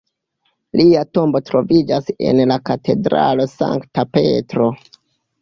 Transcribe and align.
Lia 0.79 1.03
tombo 1.17 1.41
troviĝas 1.49 2.09
en 2.31 2.41
la 2.53 2.57
katedralo 2.71 3.47
Sankta 3.53 4.09
Petro. 4.19 4.73